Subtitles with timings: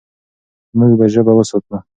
[0.77, 1.75] موږ به ژبه وساتو.